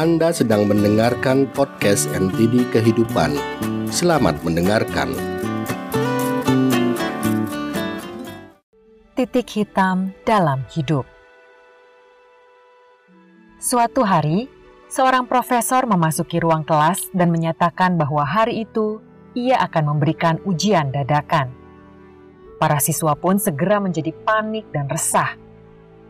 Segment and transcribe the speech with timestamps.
[0.00, 3.36] Anda sedang mendengarkan podcast NTD Kehidupan.
[3.92, 5.12] Selamat mendengarkan.
[9.12, 11.04] Titik hitam dalam hidup.
[13.60, 14.48] Suatu hari,
[14.88, 19.04] seorang profesor memasuki ruang kelas dan menyatakan bahwa hari itu
[19.36, 21.52] ia akan memberikan ujian dadakan.
[22.56, 25.36] Para siswa pun segera menjadi panik dan resah.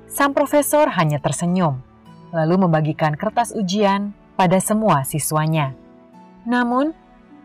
[0.07, 1.90] Sang profesor hanya tersenyum
[2.31, 5.75] lalu membagikan kertas ujian pada semua siswanya.
[6.47, 6.95] Namun,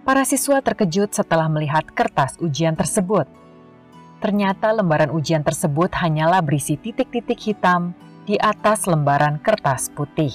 [0.05, 3.27] para siswa terkejut setelah melihat kertas ujian tersebut.
[4.23, 7.91] Ternyata lembaran ujian tersebut hanyalah berisi titik-titik hitam
[8.25, 10.33] di atas lembaran kertas putih.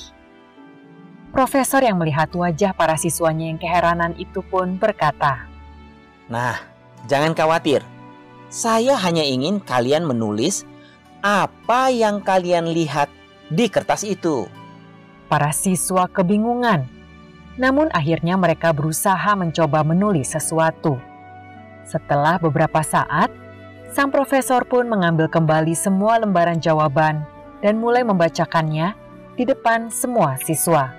[1.30, 5.46] Profesor yang melihat wajah para siswanya yang keheranan itu pun berkata,
[6.26, 6.58] Nah,
[7.06, 7.82] jangan khawatir.
[8.50, 10.66] Saya hanya ingin kalian menulis
[11.22, 13.06] apa yang kalian lihat
[13.50, 14.46] di kertas itu.
[15.26, 16.86] Para siswa kebingungan,
[17.58, 20.98] namun akhirnya mereka berusaha mencoba menulis sesuatu.
[21.84, 23.30] Setelah beberapa saat,
[23.90, 27.26] sang profesor pun mengambil kembali semua lembaran jawaban
[27.60, 28.94] dan mulai membacakannya
[29.34, 30.94] di depan semua siswa.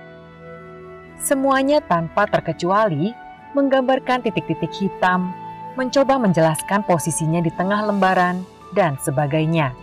[1.16, 3.12] Semuanya tanpa terkecuali
[3.56, 5.32] menggambarkan titik-titik hitam,
[5.76, 9.76] mencoba menjelaskan posisinya di tengah lembaran, dan sebagainya.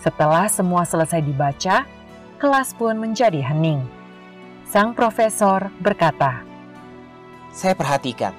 [0.00, 1.88] Setelah semua selesai dibaca,
[2.42, 3.86] kelas pun menjadi hening.
[4.66, 6.42] Sang profesor berkata,
[7.54, 8.34] Saya perhatikan,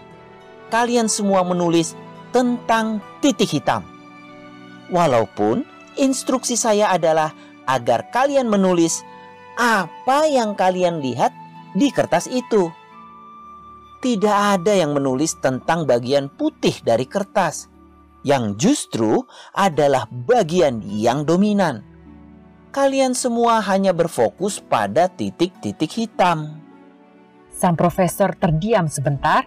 [0.67, 1.95] kalian semua menulis
[2.35, 3.87] tentang titik hitam.
[4.91, 5.63] Walaupun
[5.95, 7.31] instruksi saya adalah
[7.63, 9.07] agar kalian menulis
[9.55, 11.31] apa yang kalian lihat
[11.71, 12.67] di kertas itu.
[14.03, 17.71] Tidak ada yang menulis tentang bagian putih dari kertas
[18.27, 19.23] yang justru
[19.55, 21.92] adalah bagian yang dominan.
[22.73, 26.57] Kalian semua hanya berfokus pada titik-titik hitam.
[27.53, 29.45] Sang profesor terdiam sebentar,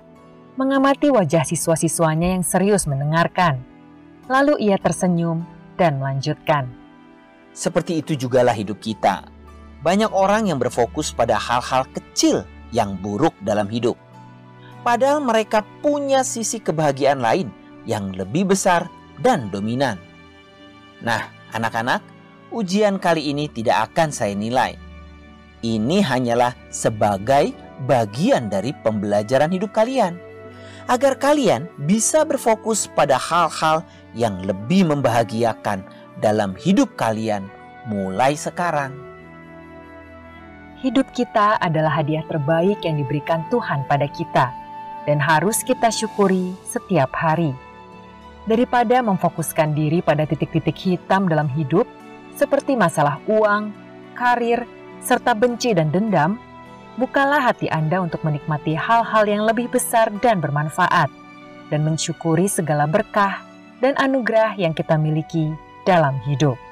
[0.54, 3.58] mengamati wajah siswa-siswanya yang serius mendengarkan.
[4.30, 5.42] Lalu ia tersenyum
[5.74, 6.70] dan melanjutkan.
[7.50, 9.26] Seperti itu jugalah hidup kita.
[9.82, 13.98] Banyak orang yang berfokus pada hal-hal kecil yang buruk dalam hidup.
[14.86, 17.50] Padahal mereka punya sisi kebahagiaan lain
[17.90, 18.86] yang lebih besar
[19.18, 19.98] dan dominan.
[21.02, 22.15] Nah, anak-anak,
[22.54, 24.78] ujian kali ini tidak akan saya nilai.
[25.64, 27.50] Ini hanyalah sebagai
[27.88, 30.20] bagian dari pembelajaran hidup kalian,
[30.86, 33.82] agar kalian bisa berfokus pada hal-hal
[34.14, 35.82] yang lebih membahagiakan
[36.22, 37.48] dalam hidup kalian
[37.90, 38.94] mulai sekarang.
[40.80, 44.52] Hidup kita adalah hadiah terbaik yang diberikan Tuhan pada kita,
[45.08, 47.50] dan harus kita syukuri setiap hari
[48.46, 51.86] daripada memfokuskan diri pada titik-titik hitam dalam hidup,
[52.36, 53.72] seperti masalah uang,
[54.12, 54.68] karir,
[55.00, 56.36] serta benci dan dendam,
[57.00, 61.08] bukalah hati Anda untuk menikmati hal-hal yang lebih besar dan bermanfaat,
[61.72, 63.40] dan mensyukuri segala berkah
[63.80, 65.52] dan anugerah yang kita miliki
[65.88, 66.65] dalam hidup.